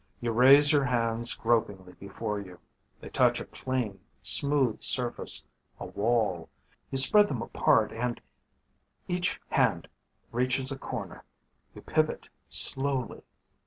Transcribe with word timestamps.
You 0.19 0.31
raise 0.31 0.71
your 0.71 0.85
hands 0.85 1.35
gropingly 1.35 1.93
before 1.99 2.39
you. 2.39 2.57
They 2.99 3.09
touch 3.09 3.39
a 3.39 3.45
plain 3.45 3.99
smooth 4.23 4.81
surface, 4.81 5.45
a 5.79 5.85
wall. 5.85 6.49
You 6.89 6.97
spread 6.97 7.27
them 7.27 7.43
apart 7.43 7.91
and 7.93 8.19
each 9.07 9.39
hand 9.51 9.87
reaches 10.31 10.71
a 10.71 10.77
corner. 10.79 11.23
You 11.75 11.83
pivot 11.83 12.29
slowly. 12.49 13.21